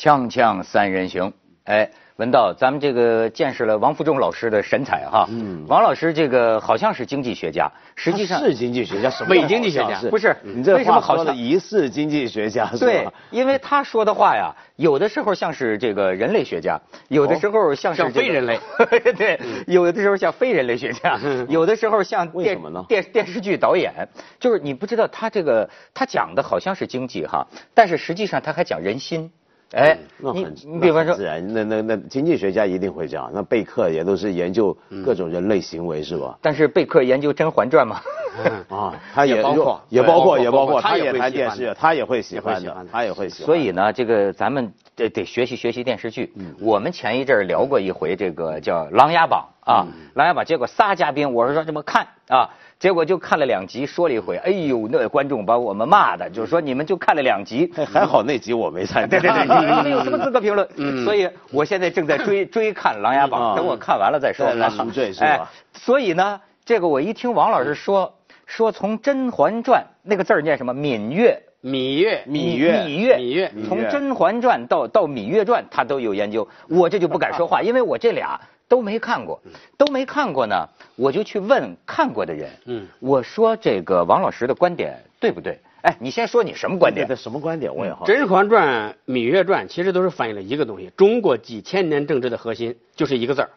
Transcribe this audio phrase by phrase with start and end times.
[0.00, 1.30] 锵锵三人行，
[1.64, 5.26] 哎，文道，咱们这个见识了王福忠老师的神采哈。
[5.28, 5.66] 嗯。
[5.68, 10.00] 王老师这个好像是经济学家，实际上是经济学家，什么伪经济学家？
[10.08, 12.66] 不是，你这为什么好像疑似经济学家？
[12.80, 18.58] 对，因为他说的话呀，有的时候像是这个人类学家，有的时候像是非人类。
[19.18, 22.58] 对，有的时候像非人类学家，有的时候像电
[22.88, 24.08] 电电视剧导演，
[24.38, 29.30] 就是你不知道他这个他讲的好像是经济哈，但是实际上他还讲人心。
[29.72, 33.30] 哎，你你比方说，自然，那那那经济学家一定会这样。
[33.32, 36.36] 那贝克也都是研究各种人类行为，是吧？
[36.42, 38.00] 但是贝克研究《甄嬛传》嘛，
[38.68, 43.46] 啊，他也包括，也包括，也包括，他也拍电视，他也会喜欢的，他也会喜欢。
[43.46, 46.32] 所以呢，这个咱们得得学习学习电视剧。
[46.60, 49.86] 我们前一阵儿聊过一回这个叫《琅琊榜》啊，
[50.18, 52.50] 《琅琊榜》，结果仨嘉宾，我是说这么看啊。
[52.80, 60.66] 结果就看了两集，说了一回，哎呦，那观众把我们骂的，就是说你们就看了两集，还好那集我没参对对 对，你们有什么 资格评论？
[61.04, 64.50] 所以我现在正在追 追看《琅琊榜》，等我看完了再说。
[64.54, 65.50] 来赎罪是吧？
[65.74, 68.10] 所以呢，这个我一听王老师说，
[68.46, 70.72] 说从《甄嬛传》那个字儿念什么？
[70.72, 78.40] 芈月，芈月，芈月，芈月，芈月，从《甄嬛传》到到《芈月传》，他都有研究，我这就不敢说话，因为我这俩。
[78.70, 79.40] 都没看过，
[79.76, 80.64] 都没看过呢，
[80.96, 82.50] 我就去问看过的人。
[82.64, 85.58] 嗯，我说这个王老师的观点对不对？
[85.82, 87.16] 哎，你先说你什么观点？
[87.16, 87.74] 什么观点？
[87.74, 88.04] 我也好。
[88.06, 93.50] 《甄嬛传》《芈月传》其实都是反映了一个东西：中国几千年政治的核心就是一个字儿，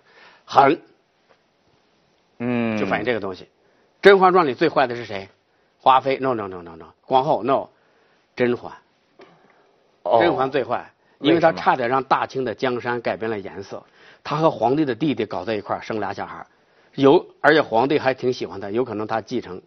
[0.45, 0.79] 狠。
[2.39, 3.43] 嗯，就反映这个东西。
[4.01, 5.27] 《甄嬛传》里最坏的是谁？
[5.79, 6.85] 华妃？No No No No No。
[7.01, 7.67] 皇后？No。
[8.35, 8.71] 甄嬛。
[10.19, 13.83] 甄嬛最坏，因为她差点让大清的江山改变了颜色。
[14.23, 16.45] 她和皇帝的弟弟搞在一块儿，生俩小孩
[16.95, 19.61] 有而且皇帝还挺喜欢他，有可能他继承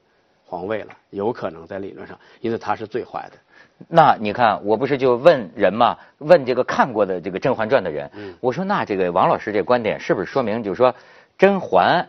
[0.44, 3.38] 皇位了，有可能在理论上，因为他是最坏的。
[3.88, 8.10] 那你看，我不是就问人嘛，问这个看过的这个《甄嬛传》的人，
[8.40, 10.94] 我说那这个王老师这观点是不是说明，就是说
[11.36, 12.08] 甄嬛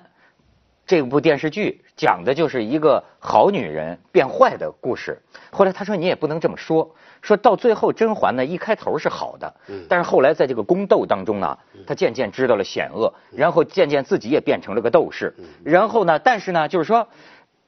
[0.87, 5.21] 这部电视剧讲的就是一个好女人变坏的故事？
[5.51, 6.95] 后来他说你也不能这么说。
[7.21, 9.53] 说到最后，甄嬛呢一开头是好的，
[9.89, 15.35] 但是后来在这个宫斗当中呢，她渐渐知道了险恶，然后渐渐自己也变成了个斗士。
[15.65, 17.05] 然后呢，但是呢，就是说，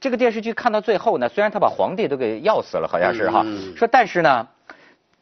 [0.00, 3.44] 这个电视剧看到最后呢，虽然他把皇帝都给要死了，好像是哈，
[3.76, 4.48] 说但是呢，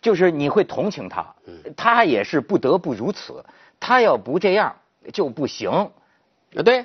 [0.01, 1.35] 就是你会同情他，
[1.77, 3.45] 他也是不得不如此，
[3.81, 4.77] 他要不这样
[5.13, 5.69] 就不行。
[5.69, 6.85] 啊，对。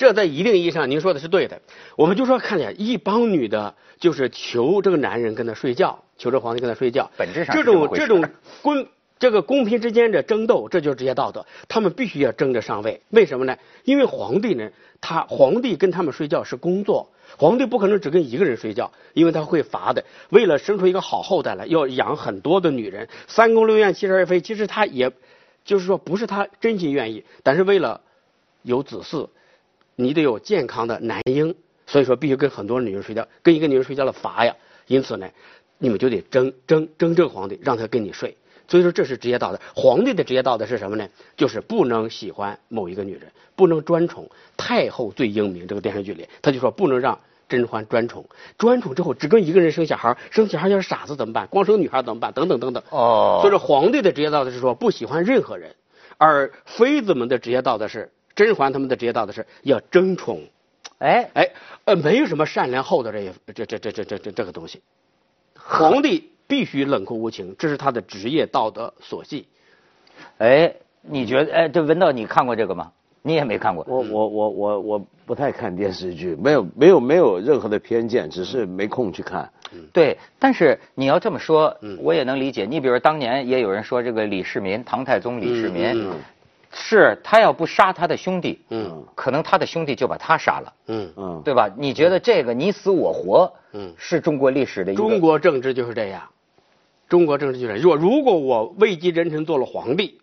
[0.00, 1.60] 这在一定意义上，您说的是对的。
[1.94, 7.10] 我们就说，看见一帮女的，就是求这个男人跟她睡觉，求这皇帝跟她睡觉。
[7.18, 8.24] 本质上这种这种
[8.62, 8.86] 公
[9.18, 11.44] 这个公平之间的争斗，这就是职业道德。
[11.68, 13.58] 他们必须要争着上位，为什么呢？
[13.84, 14.70] 因为皇帝呢，
[15.02, 17.06] 他皇帝跟他们睡觉是工作，
[17.36, 20.02] 皇帝不可能只跟一个人睡觉，因为他会罚的。
[20.30, 24.40] 为了生出一个好后代来，要养很多的女人，三宫六院七十二妃。
[24.40, 25.12] 其实他也，
[25.62, 28.00] 就是说不是他真心愿意，但是为了
[28.62, 29.28] 有子嗣。
[29.96, 31.54] 你得有健康的男婴，
[31.86, 34.54] 所以说必须跟很多女人睡觉，跟一个女人睡觉了罚呀。
[34.86, 35.28] 因此呢，
[35.78, 38.36] 你们就得争争争这个皇帝，让他跟你睡。
[38.66, 39.60] 所以说这是职业道德。
[39.74, 41.08] 皇帝的职业道德是什么呢？
[41.36, 43.22] 就是不能喜欢某一个女人，
[43.56, 44.30] 不能专宠。
[44.56, 47.18] 太后最英明，这个电视剧里他就说不能让
[47.48, 48.24] 甄嬛专宠，
[48.56, 51.46] 专宠之后只跟一个人生小孩，生小孩要是傻子怎么办？
[51.48, 52.32] 光生女孩怎么办？
[52.32, 52.82] 等等等等。
[52.90, 53.38] 哦。
[53.42, 55.74] 所以说皇帝的职业道德是说不喜欢任何人，
[56.16, 58.10] 而妃子们的职业道德是。
[58.40, 60.40] 甄嬛他们的职业道德是要争宠，
[60.96, 61.50] 哎哎
[61.84, 64.80] 呃，没有什么善良厚道这这这这这这这这个东西。
[65.54, 69.46] 皇帝必须冷酷无情，这是他的职业道德所系。
[70.38, 72.90] 哎，你觉得哎，这文道你看过这个吗？
[73.20, 73.84] 你也没看过。
[73.86, 79.46] 我我我我我不太看电视剧，没有没有没有任何的偏见，只是没空去看。
[79.92, 82.64] 对，但是你要这么说，我也能理解。
[82.64, 86.10] 你比如当年也有人说这个李世民，唐太宗李世民。
[86.72, 91.12] 是他要不杀他的兄弟，嗯，可能他的兄弟就把他杀了，嗯。
[91.16, 91.68] 嗯，对吧？
[91.76, 96.22] 你觉得这个你死我活，嗯，是中国历史的一个中国政治就是这样，
[97.08, 100.20] 中国政治就是若如果我位极人臣做了皇帝，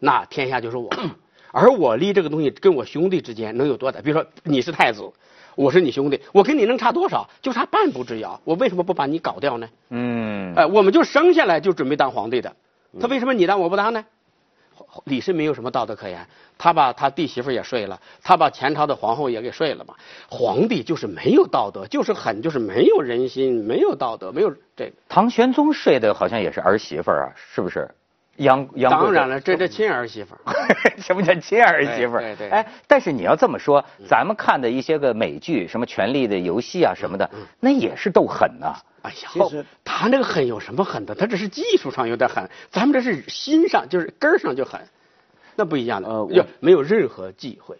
[0.00, 0.90] 那天下就是我，
[1.52, 4.00] 而我立这个东西跟我兄弟之间能有多大？
[4.00, 5.08] 比如说你是太子，
[5.54, 7.30] 我是你兄弟，我跟你能差多少？
[7.40, 9.68] 就差半步之遥，我为什么不把你搞掉呢？
[9.90, 12.56] 嗯，哎，我们就生下来就准备当皇帝的，
[13.00, 14.04] 他为什么你当我不当呢？
[15.04, 16.26] 李世民有什么道德可言？
[16.56, 19.94] 他把他弟媳妇也睡了，他把前朝的皇后也给睡了嘛。
[20.28, 24.92] 皇帝就是没有道德，就是狠，就是没有人心，没有道德，没有这个。
[25.08, 27.88] 唐玄宗睡的好像也是儿媳妇啊，是不是？
[28.36, 30.40] 杨杨当然了，这这亲儿媳妇儿，
[30.98, 32.20] 什么叫亲儿媳妇儿？
[32.20, 32.50] 对对。
[32.50, 38.74] 哎，但是你要这么说，咱们看的一些个美剧，什么《权力的游戏》啊什么的，那也是斗狠呐。
[39.02, 41.14] 哎呀，其实他那个狠有什么狠的？
[41.14, 44.80] 他只是技术上有点狠，咱们这是心上就是根儿上就狠，
[45.54, 46.08] 那不一样的。
[46.08, 46.26] 呃，
[46.60, 47.76] 没有任何忌讳。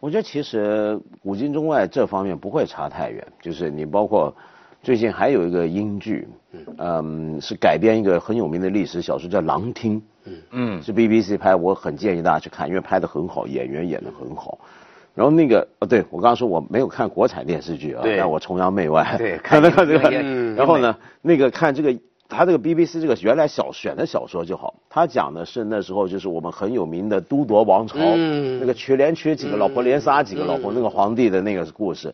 [0.00, 4.34] 我觉得其实古今中外这方面不会差太远，就是你包括。
[4.82, 6.26] 最近还有一个英剧，
[6.78, 10.32] 嗯，是改编一个很有名的历史小说，叫《狼厅》，嗯。
[10.50, 14.58] 嗯，是 BBC 拍，我很建议大家去看，因为拍的很好，演员演的很好。
[15.14, 20.10] 然后那个，哦，对我刚刚说我没有看国产电视剧啊，但我崇洋媚外，对， 看那个这个。
[20.56, 21.96] 然后呢，那个看这个，
[22.28, 27.98] 他这个 BBC 这个原来小选的小说就好，他讲的是那时候就是我们很有名的都铎王朝，
[28.58, 32.12] 那个娶连娶几个老婆，连杀几个老婆，那个皇帝的那个故事。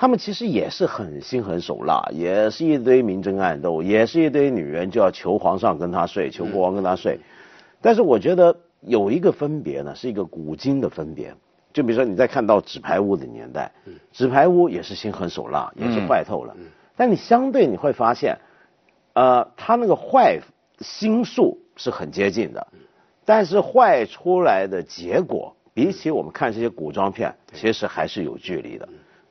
[0.00, 7.18] 他们其实也是很心狠手辣，也是一堆明争暗斗，也是一堆女人就要求皇上跟他睡，求国王跟他睡。
[7.80, 11.34] 但是我觉得有一个分别呢，是一个古今的分别。
[11.72, 13.72] 就比如说你在看到纸牌屋的年代，
[14.12, 16.56] 纸牌屋也是心狠手辣，也是坏透了。
[16.96, 18.38] 但你相对你会发现，
[19.14, 20.38] 呃，他那个坏
[20.78, 22.64] 心术是很接近的，
[23.24, 28.88] 但是坏出来的结果，比起我们看这些古装片，其实还是有距离的。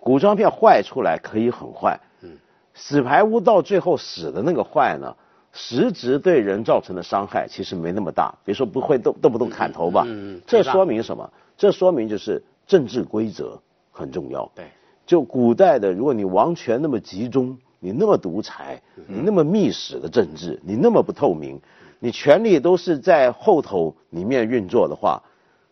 [0.08, 2.30] 古装片坏出来可以很坏，嗯，
[2.74, 5.14] 死牌屋到最后死的那个坏呢，
[5.52, 11.30] 实质对人造成的伤害其实没那么大，比如说不会动动不动砍头吧，嗯这说明什么？
[11.58, 13.60] 这说明就是政治规则
[13.92, 14.50] 很重要。
[14.56, 14.68] 对，
[15.06, 21.60] 就古代的，如果你王权那么集中，你那么独裁，你那么密使的政治，你那么不透明，
[22.00, 25.22] 你权力都是在后头里面运作的话，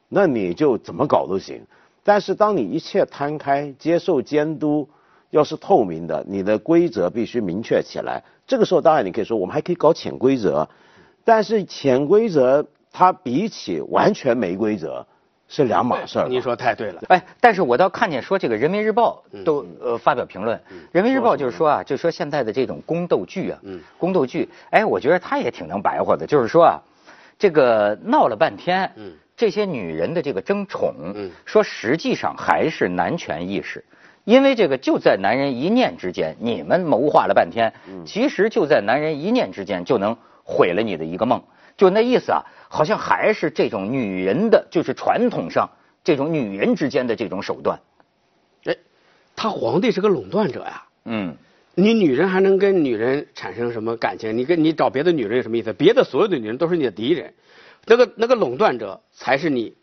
[0.10, 1.66] 那你就怎么搞都行。
[2.08, 4.88] 但是，当你一切摊开，接受监督，
[5.32, 8.24] 要是透明的，你的规则必须明确起来。
[8.46, 10.70] 这个时候，当然你可以说，我们还可以搞潜规则，
[11.24, 15.04] 但是潜规则它比起完全没规则
[15.48, 16.28] 是两码事儿。
[16.28, 17.02] 你说太对了。
[17.08, 20.56] 哎，但是我倒看见说这个《人民日报》都呃发表评论，
[20.92, 23.60] 《人民日报》就是说啊，就说现在的这种宫斗剧啊，
[23.98, 26.80] 宫斗剧，哎，我觉得他也挺能白话的，就是说啊，
[27.40, 28.92] 这个闹了半天。
[29.38, 30.94] 这些女人的这个争宠，
[31.46, 33.84] 说实际上还是男权意识，
[34.24, 37.74] 因为这个就在男人一念之间，你们谋划了半天，
[38.06, 41.44] 其实就在男人一念之间就能毁了你的一个梦，
[41.76, 45.70] 就那意思啊，好像还是这种女人的，就是传统上
[46.04, 47.78] 这种女人之间的这种手段。
[48.64, 48.76] 哎，
[49.36, 51.36] 他皇帝是个垄断者呀，嗯，
[51.74, 54.38] 你女人还能跟女人产生什么感情？
[54.38, 55.74] 你跟你找别的女人有什么意思？
[55.74, 57.34] 别的所有的女人都是你的敌人。
[57.86, 59.74] 那个那个垄断者才是你，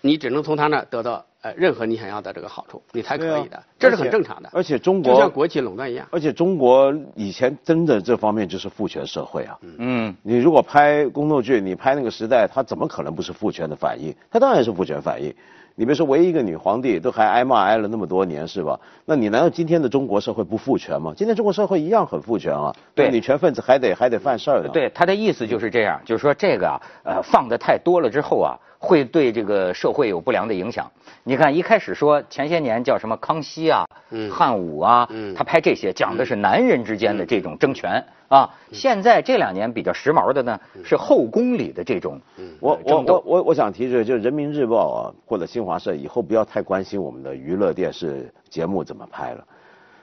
[0.00, 4.48] 你只能从他那得到呃任何你想要的这个好处，你才可以的，这是很正常的。
[4.52, 6.06] 而且中国就像国企垄断一样。
[6.10, 9.58] 而且中国以前真的这方面就是父权社会啊。
[9.78, 10.14] 嗯。
[10.22, 14.14] 你如果拍宫斗剧，你拍那个时代，他怎么可能不是父权的反应？
[14.30, 15.34] 他当然是父权反应。
[15.78, 18.80] 你别说，唯一一个女皇帝都还挨骂挨了那么多年，是吧？
[19.04, 21.12] 那你难道今天的中国社会不父权吗？
[21.16, 22.74] 今天中国社会一样很父权啊。
[22.96, 24.70] 对，女权分子还得还得犯事儿呢。
[24.72, 28.58] 对，他的意思就是这样，就是说这个啊，呃，放的太多了之后啊。
[28.78, 30.90] 会对这个社会有不良的影响。
[31.24, 33.84] 你看，一开始说前些年叫什么康熙啊、
[34.30, 38.48] 汉武啊，他拍这些讲的是男人之间的这种争权啊。
[38.72, 42.18] 现在这两年比较时髦的呢，是后宫里的这种。
[42.60, 49.44] 我我我我我想提出，就是人民日报啊或者新华社以后不要太关心我们的娱乐电视节目怎么拍了。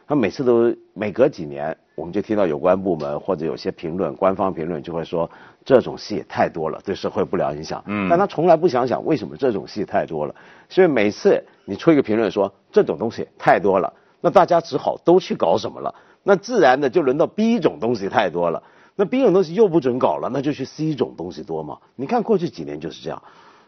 [0.07, 5.29] 他每次都每隔几年，我们就听到有关部门或者有些评论，官方评论就会说
[5.63, 7.83] 这种戏太多了，对社会不良影响。
[7.87, 10.35] 嗯，但他从来不想想为什么这种戏太多了。
[10.69, 15.95] 所以每次你出一个评论说这种东西太多了，那大家只好都去搞什么了？
[16.23, 18.61] 那自然的就轮到 B 种东西太多了。
[18.95, 21.79] 那 B 种东西又不准搞了，那就去 C 种东西多嘛？
[21.95, 23.21] 你看过去几年就是这样，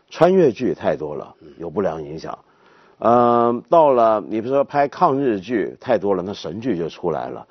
[0.10, 2.32] 穿越剧太多了，有不良影响。
[2.34, 2.57] 嗯，
[3.00, 7.46] 到了你比如说拍抗日剧太多了，那神剧就出来了。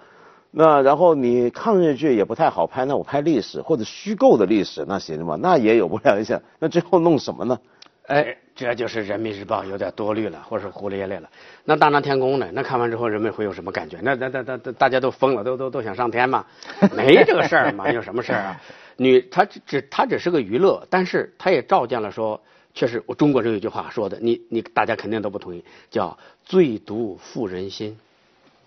[0.51, 5.37] 那然后你抗日剧也不太好拍，那我拍历史或者虚构的历史，那行吗？
[5.41, 6.41] 那也有不了影响。
[6.59, 7.59] 那最后弄什么呢？
[8.07, 11.29] 哎，这就是人民日报有点多虑了，或者是胡咧咧了。
[11.65, 12.49] 那大闹天宫呢？
[12.53, 13.99] 那看完之后人们会有什么感觉？
[14.01, 16.45] 那那那那大家都疯了，都都都想上天嘛？
[16.97, 18.61] 没这个事儿嘛，有什么事儿啊？
[18.97, 22.41] 女他只他只是个娱乐，但是他也照见了说。
[22.77, 27.97] 确实，我中国人有句话说的，你你大家肯定都不同意，叫“最毒妇人心”。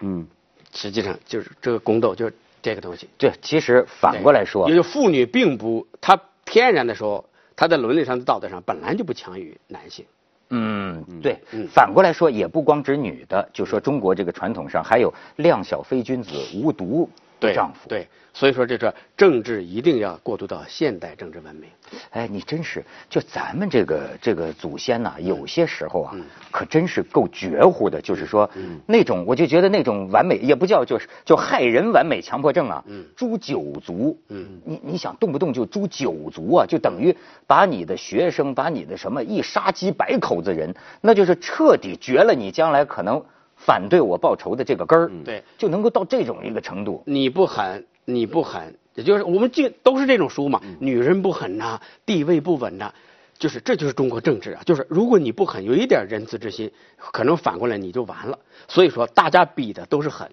[0.01, 0.25] 嗯，
[0.73, 3.07] 实际上就是这个宫斗就是这个东西。
[3.19, 7.23] 对，其实反过来说，也就妇女并不，她天然的说，
[7.55, 10.03] 她在伦理上、道德上本来就不强于男性。
[10.49, 11.39] 嗯，对。
[11.71, 17.07] 反过来说，也不光指女的，就说中国这个传统上还有“量小非君子，无毒
[17.39, 17.87] 丈夫。
[17.89, 21.69] 对，所以说这个政治一定要过渡到现代政治文明。
[22.11, 26.15] 哎，你真是，就咱们这个这个祖先呐，有些时候啊，
[26.51, 27.99] 可真是够绝乎的。
[27.99, 28.49] 就是说，
[28.85, 32.83] 那种我就觉得那种完美，也不叫就是就害人完美强迫症啊。
[32.87, 37.15] 嗯诛九族，嗯你你想动不动就诛九族啊，就等于
[37.47, 43.23] 把你的学生，把你的什么一杀几百口子人，那就是彻底绝了你将来可能
[43.65, 45.11] 反对我报仇的这个根儿。
[45.23, 47.03] 对，就能够到这种一个程度。
[47.05, 48.73] 你不狠，你不狠。
[48.95, 52.91] 也就是我们这都是这种书嘛，女人不狠呐，地位不稳呐，
[53.37, 54.61] 就是这就是中国政治啊。
[54.65, 58.37] 就是如果你不狠，有一点仁慈之心，可能反过来你就完了。
[58.67, 60.29] 所以说，大家比的都是狠。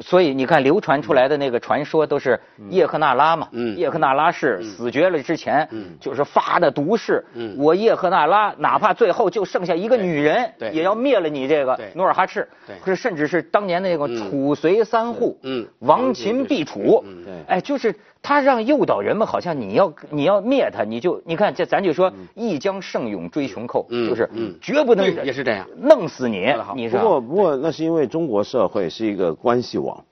[0.00, 2.38] 所以你看，流传出来的那个传说都是
[2.70, 5.68] 叶赫那拉嘛，叶赫那拉氏死绝了之前，
[6.00, 7.24] 就是发的毒誓，
[7.58, 12.48] 我叶赫那拉哪怕最后就剩下一个女人，也要灭了你这个努尔哈赤，
[12.86, 15.38] 是甚至是当年那个楚随三户，
[15.80, 17.04] 亡秦必楚，
[17.46, 17.94] 哎，就是。
[18.22, 26.54] 他让诱导人们，好像你要你要灭他，你就你看这咱就说一将胜勇追穷寇，就是绝不能也是这样弄死你。
[26.76, 30.04] 你不过不过那是因为中国社会是一个关系网，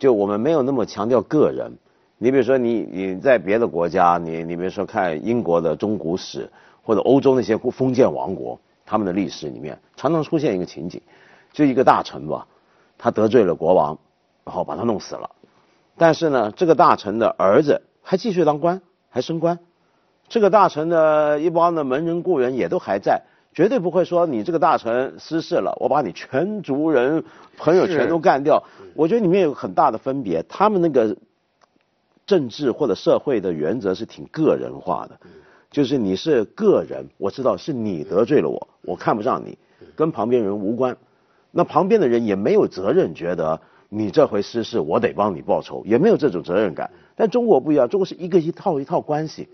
[0.00, 1.72] 就我们没有那么强调个人。
[2.18, 6.50] 你比如说你你在别的国家，你你比如说看英国的中古史
[6.82, 11.00] 或者欧洲那些封建王国，他们的历史里面常常出现一个情景，
[11.52, 12.44] 就一个大臣吧，
[12.98, 13.96] 他得罪了国王，
[14.44, 15.30] 然后把他弄死了。
[15.98, 19.58] 但是呢，这个大臣的儿子还继续当官，还升官。
[20.28, 27.24] 这个大臣的一帮的门人故人也都还在，绝对不会说你这个大臣失势了，我把你全族人
[27.56, 28.62] 朋友全都干掉。
[28.94, 31.16] 我觉得里面有很大的分别，他们那个
[32.26, 35.18] 政治或者社会的原则是挺个人化的，
[35.70, 39.58] 就是你是个人，我知道是你得罪了我，我看不上你，
[39.96, 40.96] 跟旁边人无关。
[41.50, 43.60] 那旁边的人也没有责任觉得。
[43.88, 46.90] 你这回失事，我得帮你报仇，也没有这种责任感。
[47.16, 49.48] 但中国不一样，中国是一个一套一套关系，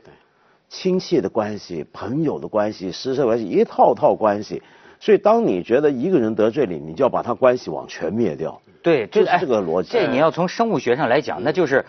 [0.69, 4.63] 亲戚的关系、朋友的关系、师生关系，一套套关系。
[5.01, 8.61] 所以，当你觉得一个人得罪你，你就要把他关系网全灭掉。
[8.83, 9.91] 对，这是这个逻辑。
[9.93, 11.85] 这你要从生物学上来讲，那就是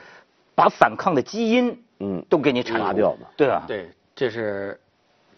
[0.53, 3.27] 把反抗的基因，嗯，都给你铲除掉嘛。
[3.37, 4.79] 对啊，对，这是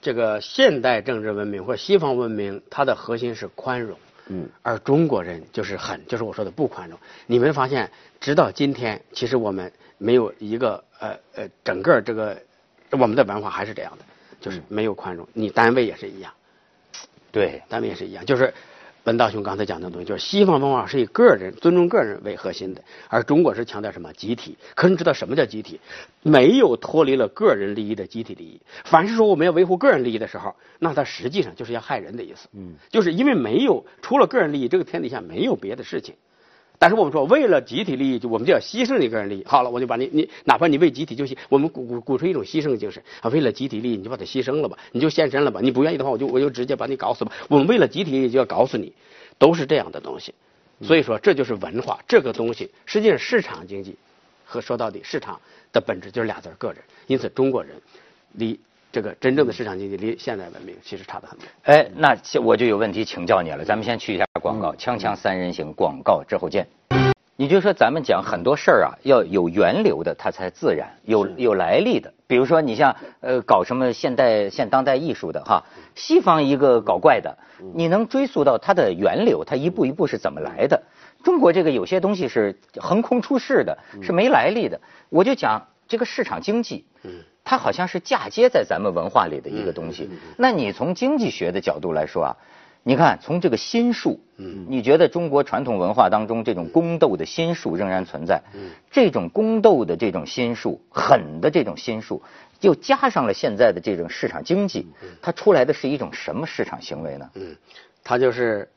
[0.01, 3.97] 这个现代政治文明或西方文明，它的核心是宽容。
[4.29, 6.99] 嗯，而中国人就是狠，就是我说的不宽容。
[7.25, 12.41] 你们发现，直到今天，其实我们没有一个呃呃，整个这个
[12.91, 14.05] 我们的文化还是这样的，
[14.39, 15.27] 就是没有宽容。
[15.33, 16.33] 你单位也是一样，
[17.31, 18.53] 对，单位也是一样，就是。
[19.07, 24.57] 文大雄刚才讲的东西，就是西方文化是以个人尊重个人为核心的，而中国是强调什么集体。
[24.75, 25.79] 可你知道什么叫集体？
[26.23, 28.59] 没有脱离了个人利益的集体利益。
[28.83, 32.49] 凡是说我们要维护个人利益的时候，那它实际上就是要害人的意思。
[32.51, 36.13] 嗯，就是因为没有除了个人利益，这个天底下没有别的事情。
[36.79, 39.43] 但是我们说，为了集体利益，就我们就要牺牲你个人利益。
[39.45, 45.59] 好了，我就把你，你哪怕你为集体就行，我们鼓鼓鼓吹一种牺牲精神啊，为了集体利益，你就把它牺牲了吧，你就献身了吧。
[45.61, 47.31] 你不愿意的话，我就我就直接把你搞死吧。
[47.47, 48.93] 我们为了集体利益就要搞死你，
[49.39, 50.33] 都是这样的东西。
[50.83, 53.95] 所以说，这就是文化这个东西，实际上市场经济
[54.45, 55.39] 和说到底，市场
[55.71, 56.81] 的本质就是俩字个人。
[57.07, 57.75] 因此，中国人
[58.33, 58.59] 离。
[58.89, 61.45] 这个真正的市场经济离现代文明其实差得很多。
[61.63, 63.63] 哎，那我就有问题请教你了。
[63.63, 66.67] 咱们先去一下广告，锵锵三人行广告之后见。
[67.39, 75.63] 你就说咱们讲很多事儿啊，要有源流的，它才自然；有有来历的，比如说你像呃搞什么现代现当代艺术的哈，
[75.93, 77.37] 西方一个搞怪的，
[77.75, 80.81] 你能追溯到它的源流，它一步一步是怎么来的？
[81.23, 84.81] 中国这个有些东西是横空出世的，是没来历的。
[85.09, 86.85] 我就讲这个市场经济。
[87.03, 87.11] 嗯。
[87.49, 90.09] 它好像是嫁接在咱们文化里的一个东西。
[90.35, 92.35] 那你从经济学的角度来说啊，
[92.87, 98.41] 你看从这个心术，你觉得中国传统文化当中这种宫斗的心术仍然存在？
[98.89, 102.23] 这种宫斗的这种心术，狠的这种心术，
[102.61, 104.87] 又加上了现在的这种市场经济，
[105.21, 107.29] 它出来的是一种什么市场行为呢？
[107.33, 107.57] 嗯，
[108.05, 108.69] 它就是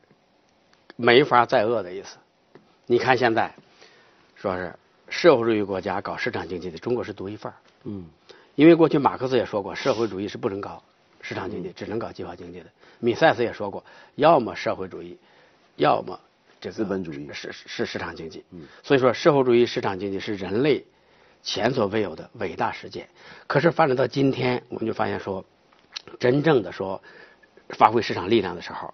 [0.97, 2.17] 没法再恶的意思。
[2.87, 3.49] 你看现在
[4.35, 4.75] 说是
[5.07, 7.55] 社会主义国家搞市场经济的，中国是独一份儿。
[7.85, 8.05] 嗯。
[8.55, 10.83] 因为过去马克思也说过，社会主义是不能搞
[11.21, 12.65] 市场经济，只能搞计划经济的。
[12.99, 13.83] 米塞斯也说过，
[14.15, 15.17] 要么社会主义，
[15.75, 16.19] 要么
[16.59, 18.43] 这资本主义是是市场经济。
[18.83, 20.85] 所以说，社会主义市场经济是人类
[21.41, 23.07] 前所未有的伟大实践。
[23.47, 25.43] 可是发展到今天，我们就发现说，
[26.19, 27.01] 真正的说
[27.69, 28.93] 发挥市场力量的时候，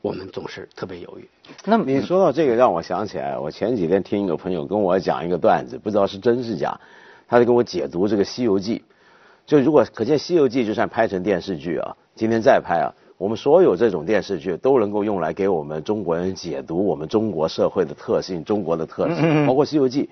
[0.00, 1.28] 我们总是特别犹豫。
[1.64, 6.78] 那么你说到这个，让我想起来，我前几天听一个朋友跟我讲一个段子，不知道是真是假，
[7.26, 8.78] 他就跟我解读这个《西游记》。
[9.50, 20.04] 就如果可见《西游记》就算拍成电视剧啊，今天再拍啊，我们所有这种电视剧都能够用来给我们中国人解读我们中国社会的特性、中国的特性，包括《西游记》。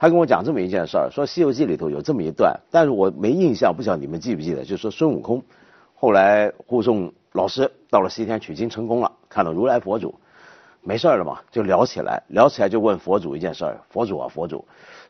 [0.00, 4.64] 他跟我讲这么一件事儿，说《西游记》里头有这么一段，但是我没印象，不晓得你们记不记得？
[4.64, 5.40] 就是说孙悟空
[5.94, 10.12] 后来护送老师到了西天取经成功了，看到如来佛祖，
[10.82, 14.64] 没事了嘛，就聊起来，聊起来就问佛祖一件事儿：佛祖啊，佛祖，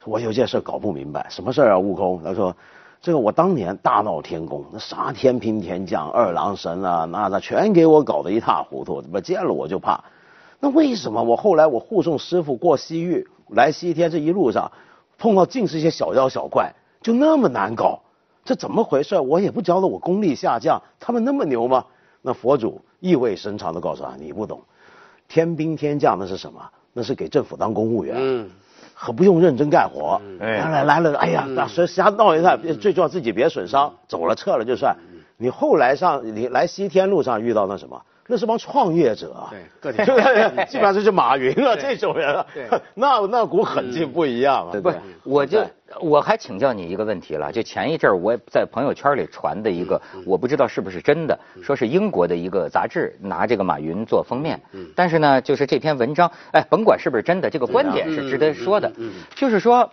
[0.04, 1.78] 我有件事搞不明白，什么事儿啊？
[1.78, 2.54] 悟空，他说。
[3.02, 10.04] 这个我当年大闹天宫，那啥天兵天将、二郎神啊，那那全给我搞得一塌糊涂，不见了我就怕。
[10.61, 14.71] 那为什么我后来我护送师傅过西域来西天这一路上，
[15.18, 17.99] 碰到尽是一些小妖小怪，就那么难搞？
[18.44, 19.18] 这怎么回事？
[19.18, 21.85] 我也不觉得我功力下降，他们那么牛吗？
[22.23, 24.61] 那佛祖意味深长地告诉他：你不懂，
[25.26, 26.61] 天兵天将那是什么？
[26.92, 28.49] 那是给政府当公务员。
[29.04, 34.97] 可不用认真干活，来来来了，哎呀，那说瞎闹一下，最重要自己别损伤，走了撤了就算。
[35.38, 38.00] 你后来上你来西天路上遇到那什么？
[38.32, 40.02] 那是帮创业者，对，个体
[40.66, 42.46] 基本上就是马云啊这种人啊，
[42.96, 44.72] 那那股狠劲不一样啊。
[44.80, 44.90] 不，
[45.22, 45.62] 我就
[46.00, 54.58] 我还请教你一个问题了，就前一阵我在朋友圈里传的一个，我不知道是不是真的，说是英国的一个杂志拿这个马云做封面，
[54.96, 58.90] 但是呢，就是这篇文章，哎，甭管是不是真的，这个观点是值得说的，
[59.34, 59.90] 就是说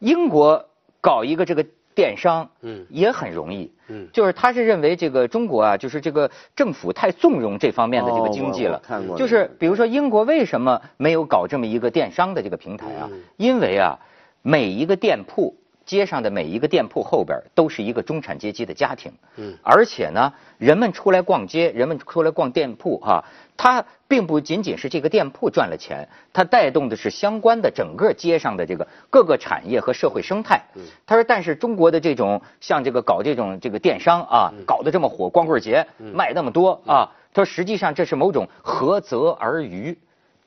[0.00, 0.64] 英国
[1.02, 1.62] 搞一个这个。
[1.94, 13.10] 电商，嗯，也很容易，嗯，就是他是认为这个中国啊，就是这个政府太纵容这方面的这个经济了，看过，就是比如说英国为什么没有搞这么一个电商的这个平台啊？
[13.36, 13.98] 因为啊，
[14.42, 15.56] 每一个店铺。
[15.84, 23.24] 街上的每一个店铺后边都是一个中产阶级的家庭，嗯，而且呢，人们出来逛街，人们出来逛店铺，哈，
[23.56, 30.60] 它并不仅仅是这个店铺赚了钱，它带动的是相关的整个街上的这个各个产业和社会生态。
[30.74, 39.96] 嗯，他说，但是中国的这种像这个搞这种这个电商啊，搞得这么火，光棍节卖那么多啊，他说实际上这是某种涸泽而渔，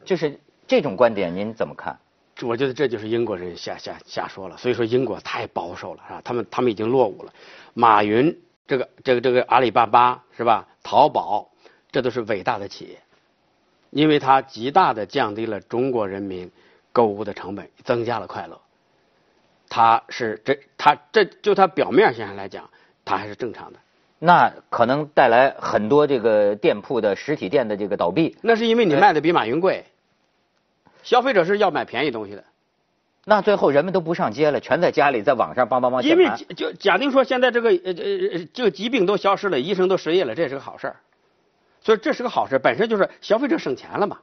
[0.04, 1.98] 就是这种观点您怎么看？
[2.42, 6.22] 我觉得这就是英国人瞎瞎瞎说了，所以说英国太保守了，是吧？
[6.22, 7.32] 他们他们已经落伍了。
[7.74, 10.68] 马云这个这个这个阿里巴巴是吧？
[10.84, 11.48] 淘宝，
[11.96, 13.00] 这都是伟大的企业，
[13.90, 16.52] 因为它极大的降低了中国人民
[16.92, 18.60] 购物的成本，增加了快乐。
[19.70, 22.70] 它是这它这就它表面现象来讲，
[23.06, 23.80] 它还是正常的。
[24.20, 28.36] 那可能带来很多这个店铺的实体店的这个倒闭。
[28.42, 29.86] 那是因为你卖的比马云贵。
[31.02, 32.44] 消费者是要买便宜东西的，
[33.24, 36.04] 那最后人们都不上街了，全在家里，在网上帮帮忙。
[36.04, 40.98] 因为就假定说现在这个呃呃这个疾病都消失了，医生都失业了，这是个好事儿，
[41.86, 44.18] 所以这是个好事，本身就是消费者省钱了嘛。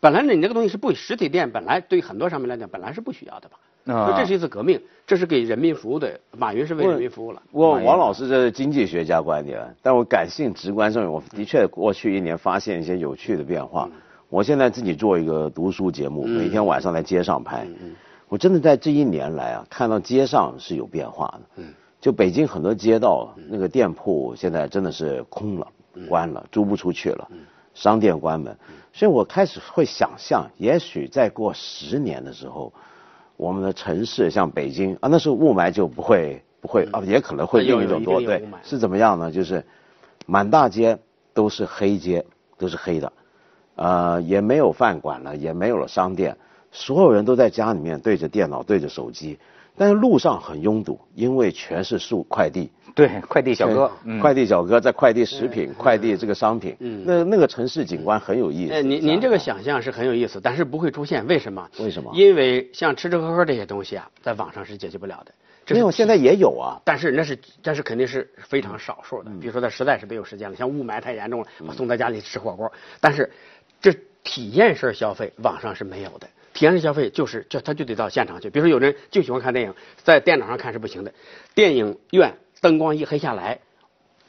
[0.00, 3.94] 本来呢，你这个东西是不实体店，本来对很多上面来讲本来是不需要的嘛。
[3.94, 6.18] 啊，这是一次革命，这是给人民服务的。
[6.38, 7.42] 马云是为人民服务了。
[7.52, 13.86] 我王老师这是经济学家观点，但我感性直观上面，我的确过去一年发现一些有趣的变化。
[14.30, 17.66] 我现在自己做一个读书节目，每天晚上在街上拍。
[18.30, 21.62] 我真的在这一年来啊，看到街上是有变化的。
[22.00, 25.66] 就北京很多街道，那个店铺现在真的是空了、
[26.06, 27.28] 关了，租不出去了，
[27.74, 28.56] 商店关门。
[28.92, 32.72] 所以我开始会想象，也许再过十年的时候，
[33.36, 39.30] 我们的城市像北京啊，那时候雾霾就不会不会啊，也可能会另一种多对，是怎么样呢？
[39.30, 39.64] 就是
[40.26, 40.98] 满大街
[41.32, 42.24] 都是黑街，
[42.56, 43.12] 都是黑的。
[43.76, 46.36] 呃，也没有饭馆了，也没有了商店，
[46.72, 49.38] 所有人都在家里面对着电脑，对着手机。
[49.78, 52.70] 但是路上很拥堵，因为全是速快递。
[52.94, 56.76] 对，快递小哥，快递小哥在快递食品，快递这个商品。
[56.80, 58.72] 嗯，那那个城市景观很有意思。
[58.72, 61.24] 哎，您您这个想象是很有意思，但是不会出现。
[61.28, 61.68] 为什么？
[61.78, 62.10] 为什么？
[62.14, 65.32] 因为像吃吃喝喝这些东西啊，在网上是解决不了的。
[65.72, 69.30] 没有，现在也有啊，但是那是，但是肯定是非常少数的。
[69.40, 72.70] 比如说他实在是没有时间了，像雾霾太严重了，我送到家里吃火锅。
[73.00, 73.30] 但是。
[73.80, 76.26] 这体验式消费网上是没有的，
[76.58, 78.50] 体验式消费就是就他就得到现场去。
[78.50, 81.14] 比如说有人就喜欢看电影，在电脑上看是不行的，
[81.54, 83.60] 电影院灯光一黑下来，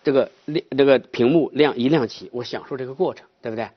[0.03, 3.67] 这个亮这个屏幕亮一亮起，我享受这个过程，对不对？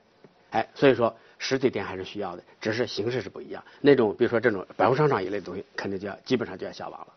[0.51, 3.63] 哎，所以说实体店还是需要的，只是形式是不一样。
[3.81, 7.07] 那种比如说这种百货商场一类的东西，肯定就要基本上就要消亡了。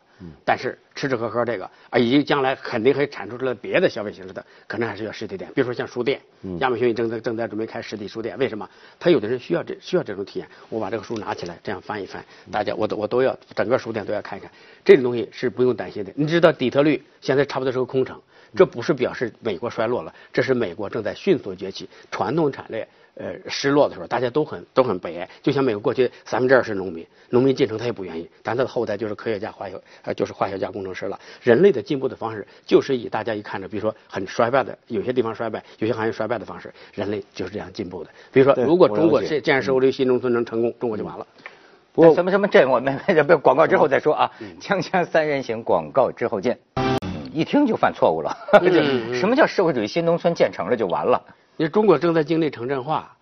[0.44, 5.50] 但是吃吃喝喝这个啊，以及将来肯定会产出出来别的消费形式的，可能还是要实体店。
[5.54, 6.20] 比如说像书店，
[6.60, 8.38] 亚马逊正在正在准备开实体书店。
[8.38, 8.68] 为什么？
[8.98, 10.48] 他有的人需要这需要这种体验。
[10.68, 14.50] 我把这个书拿起来，这样翻一翻，大家我都我都要整个书店都要看一看。
[14.84, 16.12] 这种东西是不用担心的。
[16.16, 18.20] 你知道底特律现在差不多是个空城，
[18.54, 25.28] 这不是表示美国衰落了，这是美国正在迅速崛起，传统产业呃失落的时候，大家都很都很悲哀。
[25.42, 31.18] 就像美国过去三分之二是农民，农民进城他也不愿意，但他的后代就是科学家、化学呃就是化学家、工程师了。
[31.42, 38.10] 人类的进步的方式就是以大家一看着，比如说很衰败的，有些地方衰败，有些行业衰败的方式，人类就是这样进步的。
[38.32, 41.26] 比如说，如果中国这这样社会新农村能成功，中国就完了。
[41.92, 42.94] 不什么什么这我们
[43.26, 44.30] 不广告之后再说啊。
[44.60, 46.58] 锵锵三人行，广告之后见。
[47.32, 48.36] 一听就犯错误了。
[49.18, 51.22] 什么叫社会主义新农村建成了就完了？
[51.56, 53.12] 因为中国正在经历城镇化。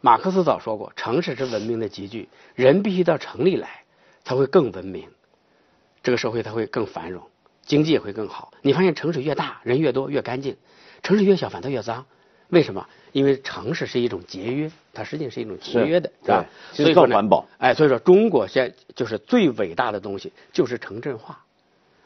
[0.00, 3.84] 马克思早说过，城市是文明的集聚，人必须到城里来，
[4.22, 5.08] 才会更文明，
[6.02, 7.22] 这个社会才会更繁荣，
[7.62, 8.52] 经济也会更好。
[8.60, 10.56] 你发现城市越大，人越多越干净；
[11.02, 12.04] 城市越小，反倒越脏。
[12.50, 12.86] 为什么？
[13.12, 16.44] 因为城市是一种节约，它实际上是一种节约的，是吧？
[16.74, 17.48] 所以更环保。
[17.56, 21.42] 哎，所以说中国现在就是最伟大的东西，就是城镇化。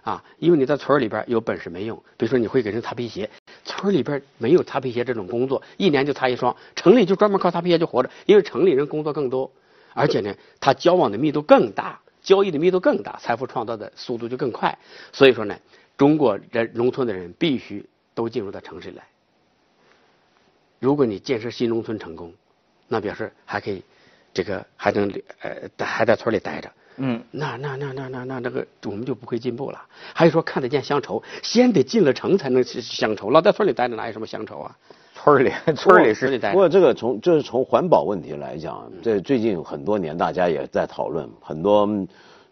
[0.03, 3.29] 啊，因为你在村里边有本事没用，比如说你会给人擦皮鞋，
[3.68, 9.52] 村里边没有擦皮鞋这种工作，一年就擦一双，城里就专门靠擦皮鞋就活着，因为城里人工作更多，
[9.92, 14.78] 而且呢，他交往的密度更大，交易的密度更大，财富创造的速度就更快，
[15.12, 15.54] 所以说呢，
[15.98, 19.04] 中国人农村的人必须都进入到城市来。
[20.81, 22.33] 如果你建设新农村成功，
[22.88, 23.83] 那表示还可以，
[24.33, 26.72] 这个还能呃还在村里待着。
[26.98, 29.80] 嗯，那那那那那那那个我们就不会进步了。
[30.12, 34.76] 还有说看得见乡愁，先得进了城才能乡愁，老在村里待着哪有什么乡愁啊？
[35.14, 36.38] 村里村里是。
[36.38, 41.88] 不过这个从就是从环保问题来讲，这最近很多年大家也在讨论，很多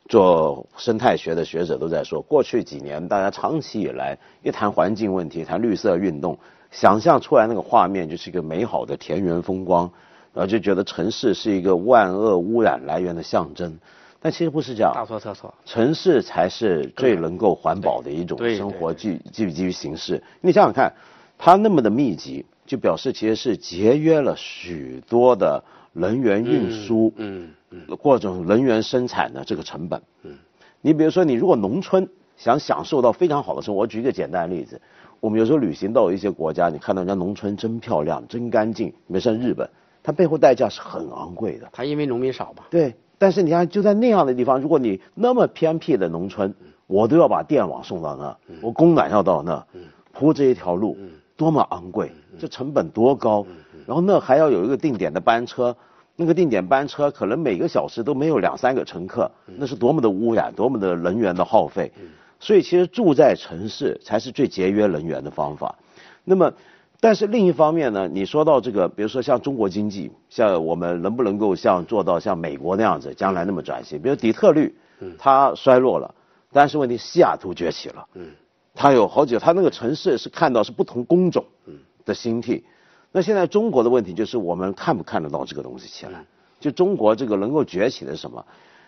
[0.08, 6.38] 做生态学的学者都在说，过去几年大家长期以来一谈环境问题，谈绿色运动，
[6.70, 9.90] 想象出来那个画面就是一个美好的田园风光，
[10.34, 13.78] 然后就觉得城市是一个万恶污染来源的象征。
[14.20, 15.52] 但其实不是这样，大错特错。
[15.64, 20.22] 城市才是最能够环保的一种生活基基基于形式。
[20.40, 20.92] 你想想看，
[21.38, 30.02] 它那么的密集，就表示其实是节约了许多的能源运输，嗯嗯，各种能源生产的这个成本。
[30.22, 30.32] 嗯，
[30.80, 34.80] 你比如说，你如果农村想享受到非常好的生活，我举一个简单的例子，
[35.20, 39.68] 我们有时候旅行到一些国家，你看到人家农村真漂亮、真干净，比如像日本，
[40.02, 41.68] 它背后代价是很昂贵的。
[41.72, 42.64] 它因为农民少嘛。
[42.70, 42.94] 对。
[43.18, 46.54] 但是你看，就在那样的地方，如果你那么偏僻的农村，
[46.86, 49.64] 我都要把电网送到那，我供暖要到那，
[50.12, 50.96] 铺这一条路，
[51.36, 53.46] 多么昂贵，这成本多高，
[53.86, 55.74] 然后那还要有一个定点的班车，
[56.14, 61.90] 那个定点班车可能每个小时都没有两三个乘客，那是多么的污染，多么的能源的耗费，
[62.38, 65.74] 所以其实住在城市才是最节约能源的方法。
[66.24, 66.52] 那么。
[67.00, 74.00] 但是另一方面呢，你说到这个，比如说像中国经济，像我们能不能够像做到像美国那样子，将来那么转型？
[74.00, 74.74] 比如底特律，
[75.18, 76.14] 它衰落了，
[76.52, 78.06] 但是问题西雅图崛起了，
[78.74, 81.44] 它有好几个，它那个城市是看到是不同工种
[82.04, 82.64] 的兴替。
[83.12, 86.24] 那现在中国的问题就是我们看不看得到这个东西起来？
[86.58, 88.44] 就中国这个能够崛起的是什么？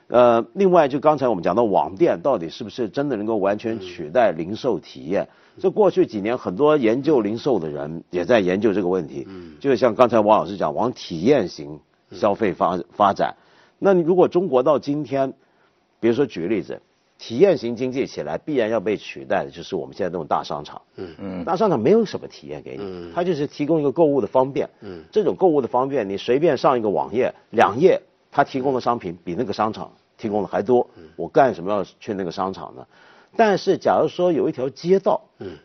[0.09, 5.29] 呃，另外就刚才我们讲到网店到底是不是真的能够完全取代零售体验？
[5.61, 9.27] 这过去几年很多研究零售的人也在研究这个问题。
[9.29, 11.79] 嗯，就像刚才王老师讲，往体验型
[12.13, 13.35] 消费发发展。
[13.79, 15.35] 那你如果中国到今天，
[16.01, 16.81] 比如说举个例子，
[17.19, 20.81] 体验型经济起来，必然要被取代的就是我们现在这种大商场。
[20.97, 24.71] 嗯嗯，大商场没有什么体验给你，它就是提供一个购物的方便。
[24.81, 28.01] 嗯，这种购物的方便，你随便上一个网页，两页。
[28.39, 32.87] 他提供的商品比那个商场提供的还多，我干什么要去那个商场呢？
[33.37, 35.57] 但是假如说有一条街道，嗯，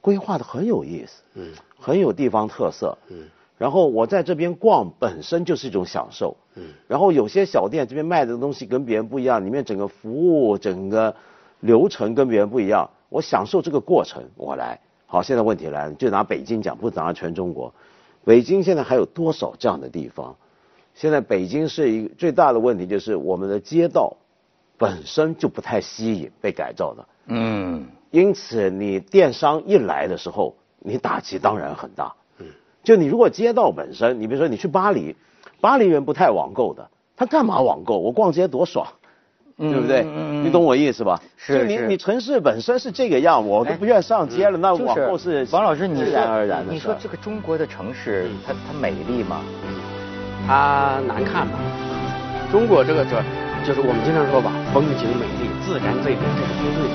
[0.00, 11.14] 规划的很有意思，嗯，很有地方特色，嗯，然后我在这边逛本身就是一种享受，嗯，然后有些小店这边卖的东西跟别人不一样，里面整个服务整个
[11.60, 14.80] 流程跟别人不一样，我享受这个过程，我来。
[15.06, 17.72] 好，现在问题来了，就拿北京讲，不拿全中国，
[18.24, 20.34] 北京现在还有多少这样的地方？
[20.96, 24.16] 现在北京是一个最大的问题，就是我们的街道
[24.78, 27.06] 本身就不太吸引被改造的。
[27.26, 32.14] 嗯，因此你电商一来的时候，你打击当然很大。
[32.38, 32.46] 嗯，
[32.82, 35.14] 就你如果街道本身，你比如说你去巴黎，
[35.60, 37.98] 巴黎人不太网购的，他干嘛网购？
[37.98, 38.86] 我逛街多爽，
[39.58, 40.02] 对不对？
[40.02, 41.20] 你懂我意思吧？
[41.36, 46.72] 是你你城市本身是这个样，我都不愿上街了，那往后是王老师，你自然而然的。
[46.72, 49.42] 你说这个中国的城市，它它美丽吗？
[50.46, 51.58] 它难看嘛？
[52.52, 53.20] 中国这个这，
[53.66, 56.94] 就是我们经常说吧，风景美丽，自然最美，这是不对的。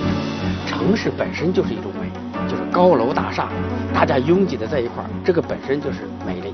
[0.65, 2.07] 城市本身就是一种美，
[2.49, 3.49] 就是高楼大厦，
[3.93, 6.53] 大家拥挤的在一块儿，这个本身就是美丽，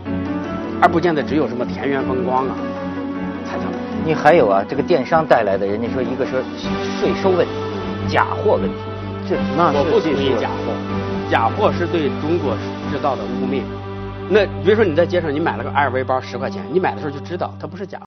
[0.82, 2.56] 而不见得只有什么田园风光啊
[3.46, 3.78] 才叫美。
[4.04, 6.40] 你还有啊，这个电商带来的，人家说一个说
[7.00, 7.54] 税收问题、
[8.10, 8.76] 假货问题，
[9.30, 10.74] 这那我不同意假货。
[11.30, 12.56] 假货是对中国
[12.90, 13.62] 制造的污蔑。
[14.30, 17.96] 那比如说你在街上你买了个 LV 包十块钱，你买的时候就知道它不是假。